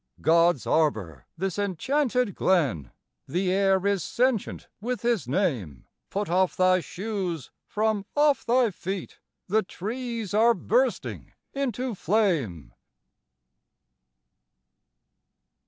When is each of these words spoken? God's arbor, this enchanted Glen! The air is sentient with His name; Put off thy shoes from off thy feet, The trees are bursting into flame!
God's 0.21 0.65
arbor, 0.65 1.27
this 1.37 1.59
enchanted 1.59 2.33
Glen! 2.33 2.89
The 3.27 3.51
air 3.51 3.85
is 3.85 4.03
sentient 4.03 4.67
with 4.81 5.03
His 5.03 5.27
name; 5.27 5.85
Put 6.09 6.27
off 6.27 6.57
thy 6.57 6.79
shoes 6.79 7.51
from 7.67 8.07
off 8.15 8.43
thy 8.43 8.71
feet, 8.71 9.19
The 9.45 9.61
trees 9.61 10.33
are 10.33 10.55
bursting 10.55 11.33
into 11.53 11.93
flame! 11.93 12.73